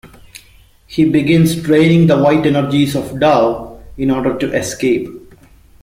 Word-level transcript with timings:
He 0.87 1.07
begins 1.07 1.55
draining 1.55 2.07
the 2.07 2.17
white 2.17 2.43
energies 2.47 2.95
of 2.95 3.19
Dove 3.19 3.83
in 3.99 4.09
order 4.09 4.35
to 4.39 4.51
escape. 4.51 5.07